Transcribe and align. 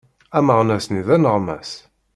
Ameɣnas-nni 0.37 1.01
d 1.07 1.09
aneɣmas. 1.15 1.71